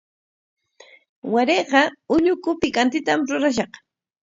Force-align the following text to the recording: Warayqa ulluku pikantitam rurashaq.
Warayqa 1.33 1.81
ulluku 2.13 2.49
pikantitam 2.61 3.19
rurashaq. 3.29 3.71